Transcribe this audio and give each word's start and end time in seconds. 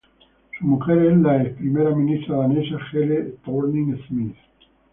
Su 0.57 0.65
mujer 0.65 0.97
es 1.11 1.17
la 1.19 1.43
ex 1.43 1.55
Primera 1.57 1.95
ministra 1.95 2.37
danesa 2.37 2.79
Helle 2.91 3.35
Thorning-Schmidt. 3.45 4.33